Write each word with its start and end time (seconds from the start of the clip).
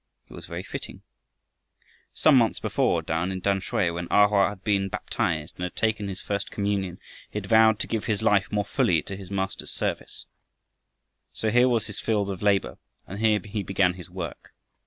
It 0.27 0.33
was 0.33 0.47
very 0.47 0.63
fitting. 0.63 1.03
Some 2.11 2.35
months 2.35 2.57
before, 2.59 3.03
down 3.03 3.31
in 3.31 3.39
Tamsui, 3.39 3.93
when 3.93 4.07
A 4.09 4.27
Hoa 4.27 4.49
had 4.49 4.63
been 4.63 4.89
baptized 4.89 5.57
and 5.57 5.63
had 5.63 5.75
taken 5.75 6.07
his 6.07 6.19
first 6.19 6.49
communion, 6.49 6.97
he 7.29 7.37
had 7.37 7.45
vowed 7.45 7.77
to 7.81 7.87
give 7.87 8.05
his 8.05 8.23
life 8.23 8.51
more 8.51 8.65
fully 8.65 9.03
to 9.03 9.15
his 9.15 9.29
Master's 9.29 9.69
service. 9.69 10.25
So 11.33 11.51
here 11.51 11.69
was 11.69 11.85
his 11.85 11.99
field 11.99 12.31
of 12.31 12.41
labor, 12.41 12.79
and 13.05 13.19
here 13.19 13.39
he 13.45 13.61
began 13.61 13.93
his 13.93 14.09
work. 14.09 14.55